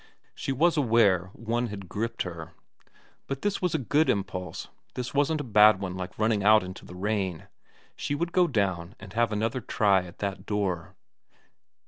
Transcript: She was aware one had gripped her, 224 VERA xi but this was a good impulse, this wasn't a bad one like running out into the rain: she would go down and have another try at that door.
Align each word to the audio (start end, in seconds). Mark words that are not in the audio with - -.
She 0.33 0.51
was 0.51 0.77
aware 0.77 1.29
one 1.33 1.67
had 1.67 1.87
gripped 1.87 2.23
her, 2.23 2.55
224 2.77 2.85
VERA 2.85 2.85
xi 2.85 3.23
but 3.27 3.41
this 3.43 3.61
was 3.61 3.75
a 3.75 3.77
good 3.77 4.09
impulse, 4.09 4.67
this 4.95 5.13
wasn't 5.13 5.41
a 5.41 5.43
bad 5.43 5.79
one 5.79 5.95
like 5.95 6.17
running 6.17 6.43
out 6.43 6.63
into 6.63 6.85
the 6.85 6.95
rain: 6.95 7.45
she 7.95 8.15
would 8.15 8.31
go 8.31 8.47
down 8.47 8.95
and 8.99 9.13
have 9.13 9.31
another 9.31 9.61
try 9.61 10.01
at 10.07 10.17
that 10.17 10.47
door. 10.47 10.95